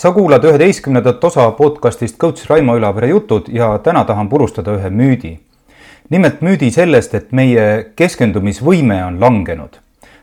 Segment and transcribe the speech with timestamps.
[0.00, 5.38] sa kuulad üheteistkümnendat osa podcastist Coach Raimo Ülavere jutud ja täna tahan purustada ühe müüdi.
[6.10, 9.76] nimelt müüdi sellest, et meie keskendumisvõime on langenud.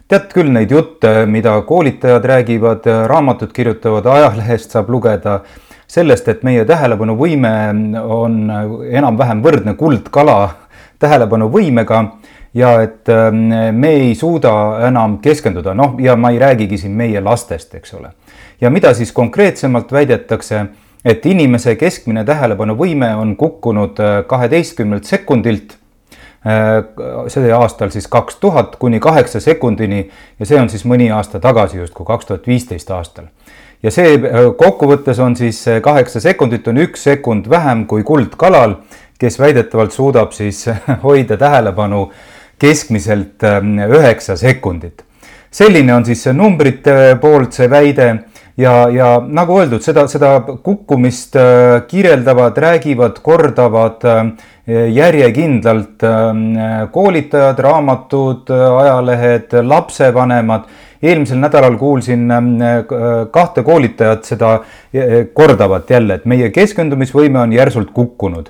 [0.07, 5.41] tead küll neid jutte, mida koolitajad räägivad, raamatud kirjutavad, ajalehest saab lugeda
[5.87, 7.53] sellest, et meie tähelepanuvõime
[8.01, 8.49] on
[8.91, 10.49] enam-vähem võrdne kuldkala
[10.99, 12.05] tähelepanuvõimega
[12.53, 13.09] ja et
[13.71, 14.51] me ei suuda
[14.87, 18.11] enam keskenduda, noh, ja ma ei räägigi siin meie lastest, eks ole
[18.61, 20.65] ja mida siis konkreetsemalt väidetakse,
[21.05, 25.77] et inimese keskmine tähelepanuvõime on kukkunud äh, kaheteistkümnelt sekundilt
[26.47, 26.81] äh,
[27.31, 30.07] see aastal siis kaks tuhat kuni kaheksa sekundini
[30.39, 33.29] ja see on siis mõni aasta tagasi justkui kaks tuhat viisteist aastal.
[33.83, 38.81] ja see äh, kokkuvõttes on siis kaheksa sekundit on üks sekund vähem kui kuldkalal,
[39.19, 40.65] kes väidetavalt suudab siis
[41.05, 42.09] hoida tähelepanu
[42.59, 45.03] keskmiselt üheksa sekundit.
[45.51, 48.07] selline on siis numbrite poolt see väide
[48.57, 50.31] ja, ja nagu öeldud, seda, seda
[50.63, 54.31] kukkumist äh, kirjeldavad, räägivad, kordavad äh,
[54.93, 60.67] järjekindlalt äh, koolitajad, raamatud, ajalehed, lapsevanemad.
[61.01, 62.23] eelmisel nädalal kuulsin
[63.31, 64.63] kahte koolitajat seda
[65.33, 68.49] kordavat jälle, et meie keskendumisvõime on järsult kukkunud.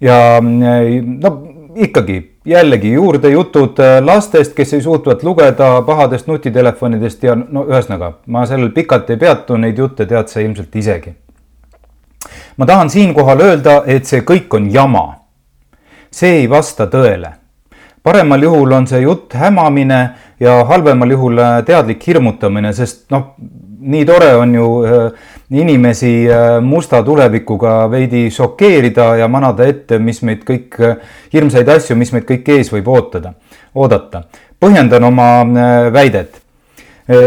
[0.00, 1.30] ja no
[1.76, 2.18] ikkagi
[2.50, 8.44] jällegi juurde jutud äh, lastest, kes ei suutvat lugeda pahadest nutitelefonidest ja no ühesõnaga, ma
[8.46, 11.14] sellel pikalt ei peatu, neid jutte tead sa ilmselt isegi.
[12.56, 15.04] ma tahan siinkohal öelda, et see kõik on jama.
[16.10, 17.32] see ei vasta tõele.
[18.02, 20.00] paremal juhul on see jutt hämamine
[20.40, 23.34] ja halvemal juhul äh, teadlik hirmutamine, sest noh,
[23.80, 25.12] nii tore on ju äh,
[25.50, 30.96] inimesi äh, musta tulevikuga veidi šokeerida ja manada ette, mis meid kõik, äh,
[31.32, 33.34] hirmsaid asju, mis meid kõik ees võib ootada,
[33.74, 34.22] oodata.
[34.60, 35.26] põhjendan oma
[35.92, 36.34] väidet.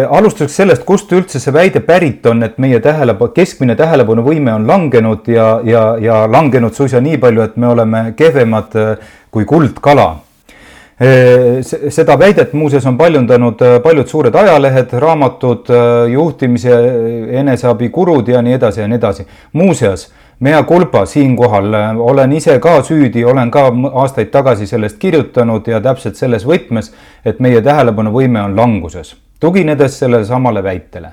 [0.10, 5.28] alustuseks sellest, kust üldse see väide pärit on, et meie tähelepanu, keskmine tähelepanuvõime on langenud
[5.28, 8.78] ja, ja, ja langenud suisa nii palju, et me oleme kehvemad
[9.32, 10.06] kui kuldkala
[11.00, 15.72] seda väidet muuseas on paljundanud paljud suured ajalehed, raamatud,
[16.12, 16.76] juhtimise,
[17.42, 19.26] eneseabikurud ja nii edasi ja nii edasi.
[19.54, 25.82] muuseas, mea culpa siinkohal, olen ise ka süüdi, olen ka aastaid tagasi sellest kirjutanud ja
[25.82, 26.94] täpselt selles võtmes,
[27.26, 31.12] et meie tähelepanuvõime on languses, tuginedes sellele samale väitele.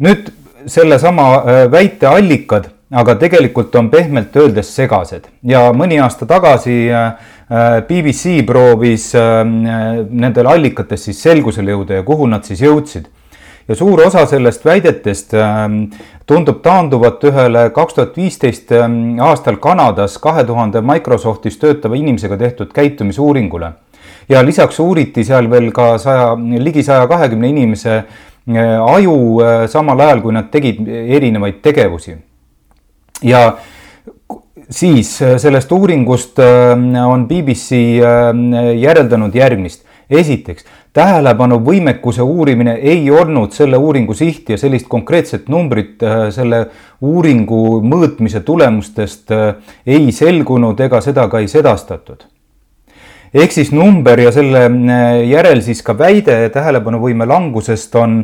[0.00, 0.32] nüüd
[0.66, 7.14] sellesama väite allikad aga tegelikult on pehmelt öeldes segased ja mõni aasta tagasi äh,
[7.88, 13.10] BBC proovis äh, nendel allikates siis selgusele jõuda ja kuhu nad siis jõudsid.
[13.68, 15.84] ja suur osa sellest väidetest ähm,
[16.26, 22.72] tundub taanduvat ühele kaks tuhat viisteist ähm, aastal Kanadas kahe tuhande Microsoftis töötava inimesega tehtud
[22.72, 23.72] käitumisuuringule.
[24.28, 30.20] ja lisaks uuriti seal veel ka saja, ligi saja kahekümne inimese äh, aju samal ajal,
[30.22, 32.16] kui nad tegid erinevaid tegevusi
[33.22, 33.52] ja
[34.70, 39.88] siis äh, sellest uuringust äh, on BBC äh, järeldanud järgmist.
[40.12, 46.02] esiteks, tähelepanuvõimekuse uurimine ei olnud selle uuringu siht ja sellist konkreetset numbrit
[46.34, 46.58] selle
[47.00, 49.32] uuringu mõõtmise tulemustest
[49.86, 52.26] ei selgunud ega seda ka ei sedastatud
[53.32, 54.66] ehk siis number ja selle
[55.30, 58.18] järel siis ka väide tähelepanuvõime langusest on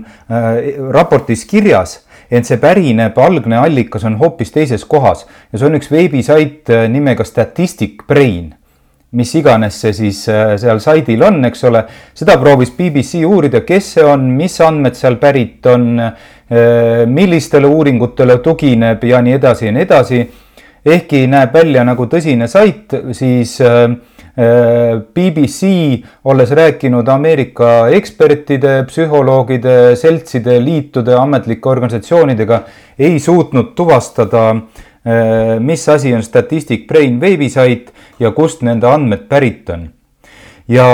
[0.93, 5.91] raportis kirjas ent see pärineb, algne allikas on hoopis teises kohas ja see on üks
[5.93, 8.55] veebisait äh, nimega Statistic Brain
[9.17, 11.85] mis iganes see siis äh, seal saidil on, eks ole,
[12.17, 18.39] seda proovis BBC uurida, kes see on, mis andmed seal pärit on, äh, millistele uuringutele
[18.45, 20.21] tugineb ja nii edasi ja nii edasi.
[20.87, 23.91] Ehkki näeb välja nagu tõsine sait, siis äh,
[25.15, 25.67] BBC,
[26.25, 32.61] olles rääkinud Ameerika ekspertide, psühholoogide, seltside, liitude, ametlike organisatsioonidega,
[32.99, 34.45] ei suutnud tuvastada,
[35.03, 39.89] eh, mis asi on Statistic Brain veebisait ja kust nende andmed pärit on.
[40.69, 40.85] ja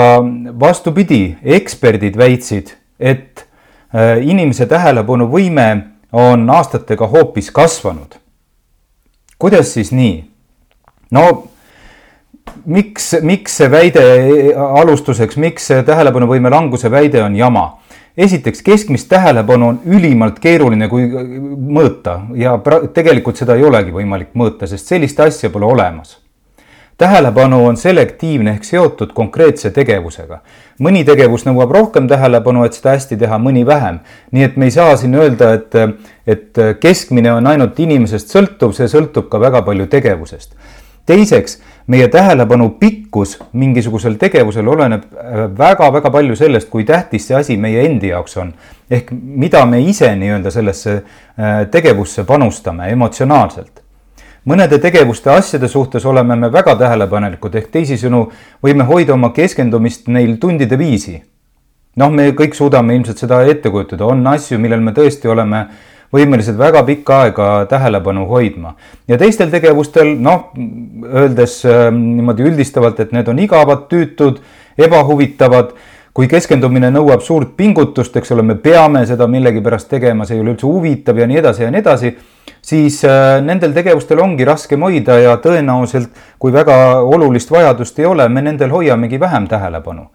[0.59, 2.69] vastupidi, eksperdid väitsid,
[2.99, 3.43] et
[4.21, 5.65] inimese tähelepanuvõime
[6.15, 8.15] on aastatega hoopis kasvanud.
[9.45, 10.23] Kuidas siis nii?
[11.13, 11.25] no
[12.65, 14.05] miks, miks see väide
[14.57, 17.67] alustuseks, miks see tähelepanuvõime languse väide on jama?
[18.17, 22.55] esiteks, keskmist tähelepanu on ülimalt keeruline kui mõõta ja
[22.95, 26.15] tegelikult seda ei olegi võimalik mõõta, sest sellist asja pole olemas.
[26.97, 30.39] Tähelepanu on selektiivne ehk seotud konkreetse tegevusega.
[30.79, 33.99] mõni tegevus nõuab rohkem tähelepanu, et seda hästi teha, mõni vähem.
[34.31, 35.75] nii et me ei saa siin öelda, et,
[36.27, 40.55] et keskmine on ainult inimesest sõltuv, see sõltub ka väga palju tegevusest
[41.05, 45.03] teiseks, meie tähelepanu pikkus mingisugusel tegevusel oleneb
[45.57, 48.53] väga-väga palju sellest, kui tähtis see asi meie endi jaoks on.
[48.89, 51.03] ehk mida me ise nii-öelda sellesse
[51.71, 53.84] tegevusse panustame emotsionaalselt
[54.45, 58.27] mõnede tegevuste, asjade suhtes oleme me väga tähelepanelikud, ehk teisisõnu
[58.63, 61.21] võime hoida oma keskendumist neil tundide viisi.
[61.95, 65.67] noh, me kõik suudame ilmselt seda ette kujutada, on asju, millel me tõesti oleme
[66.13, 68.75] võimelised väga pikka aega tähelepanu hoidma
[69.07, 70.51] ja teistel tegevustel noh,
[71.07, 74.41] öeldes äh, niimoodi üldistavalt, et need on igavad, tüütud,
[74.77, 75.71] ebahuvitavad
[76.15, 80.53] kui keskendumine nõuab suurt pingutust, eks ole, me peame seda millegipärast tegema, see ei ole
[80.53, 82.11] üldse huvitav ja nii edasi ja nii edasi,
[82.65, 86.09] siis äh, nendel tegevustel ongi raskem hoida ja tõenäoliselt,
[86.41, 90.09] kui väga olulist vajadust ei ole, me nendel hoiamegi vähem tähelepanu.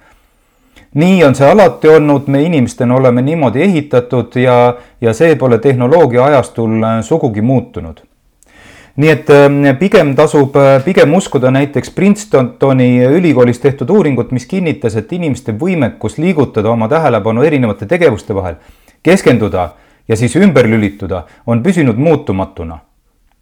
[0.94, 6.24] nii on see alati olnud, me inimestena oleme niimoodi ehitatud ja, ja see pole tehnoloogia
[6.24, 8.00] ajastul äh, sugugi muutunud
[8.96, 14.96] nii et ähm, pigem tasub äh, pigem uskuda näiteks Princetoni ülikoolis tehtud uuringut, mis kinnitas,
[14.96, 18.58] et inimeste võimekus liigutada oma tähelepanu erinevate tegevuste vahel,
[19.02, 19.68] keskenduda
[20.10, 22.78] ja siis ümber lülituda, on püsinud muutumatuna.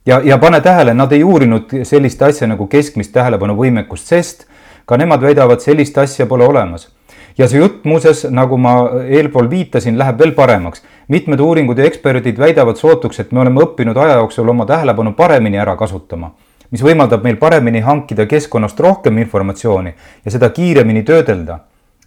[0.07, 4.47] ja, ja pane tähele, nad ei uurinud sellist asja nagu keskmist tähelepanuvõimekust, sest
[4.85, 6.89] ka nemad väidavad, sellist asja pole olemas
[7.39, 8.75] ja see jutt muuseas, nagu ma
[9.07, 10.83] eelpool viitasin, läheb veel paremaks.
[11.09, 15.59] mitmed uuringud ja eksperdid väidavad sootuks, et me oleme õppinud aja jooksul oma tähelepanu paremini
[15.59, 16.33] ära kasutama,
[16.71, 19.95] mis võimaldab meil paremini hankida keskkonnast rohkem informatsiooni
[20.25, 21.59] ja seda kiiremini töödelda.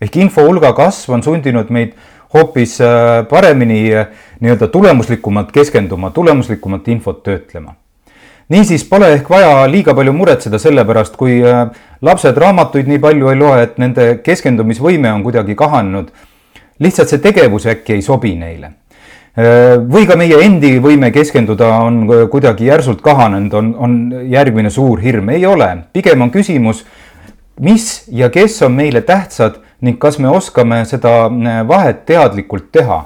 [0.01, 1.93] ehk info hulga kasv on sundinud meid
[2.33, 4.07] hoopis äh, paremini äh,
[4.39, 7.75] nii-öelda tulemuslikumalt keskenduma, tulemuslikumalt infot töötlema
[8.51, 11.69] niisiis pole ehk vaja liiga palju muretseda selle pärast, kui äh,
[12.01, 16.11] lapsed raamatuid nii palju ei loe, et nende keskendumisvõime on kuidagi kahanenud.
[16.81, 18.71] lihtsalt see tegevus äkki ei sobi neile.
[19.87, 21.99] Või ka meie endi võime keskenduda on
[22.31, 23.93] kuidagi järsult kahanenud, on, on
[24.27, 26.81] järgmine suur hirm, ei ole, pigem on küsimus,
[27.61, 33.05] mis ja kes on meile tähtsad ning kas me oskame seda äh, vahet teadlikult teha.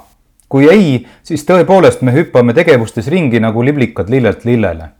[0.50, 4.92] kui ei, siis tõepoolest me hüppame tegevustes ringi nagu liblikad lillelt lillele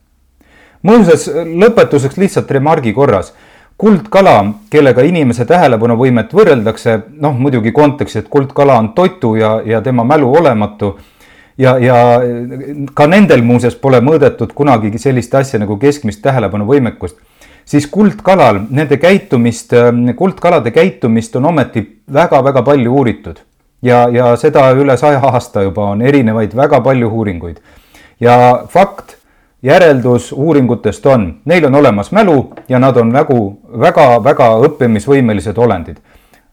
[0.86, 3.34] muuseas, lõpetuseks lihtsalt remargi korras.
[3.78, 10.06] kuldkala, kellega inimese tähelepanuvõimet võrreldakse, noh muidugi kontekstis, et kuldkala on totu ja, ja tema
[10.08, 10.94] mälu olematu
[11.58, 11.98] ja, ja
[12.94, 17.20] ka nendel muuseas pole mõõdetud kunagi sellist asja nagu keskmist tähelepanuvõimekust,
[17.66, 19.74] siis kuldkalal, nende käitumist,
[20.16, 23.42] kuldkalade käitumist on ometi väga-väga palju uuritud
[23.82, 27.58] ja, ja seda üle saja aasta juba on erinevaid väga palju uuringuid.
[28.20, 29.18] ja fakt
[29.66, 35.98] järeldus uuringutest on, neil on olemas mälu ja nad on nagu väga-väga õppimisvõimelised olendid.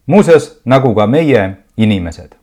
[0.07, 2.42] muuseas, nagu ka meie inimesed.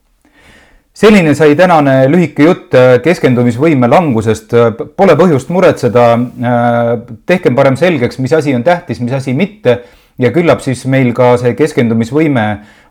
[0.93, 4.55] Selline sai tänane lühike jutt äh, keskendumisvõime langusest.
[4.97, 6.09] Pole põhjust muretseda.
[6.15, 6.91] Äh,
[7.29, 9.79] tehkem parem selgeks, mis asi on tähtis, mis asi mitte
[10.19, 12.45] ja küllap siis meil ka see keskendumisvõime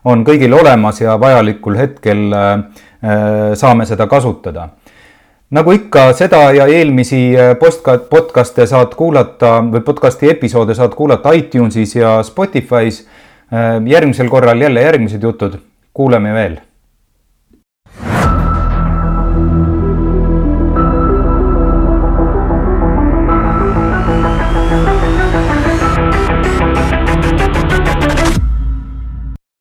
[0.09, 2.61] on kõigil olemas ja vajalikul hetkel äh,
[3.59, 4.69] saame seda kasutada
[5.55, 11.33] nagu ikka, seda ja eelmisi äh, postka-, podcast'e saad kuulata või podcast'i episoode saad kuulata
[11.37, 13.03] iTunesis ja Spotify's.
[13.49, 15.57] Äh, järgmisel korral jälle järgmised jutud,
[15.93, 16.59] kuuleme veel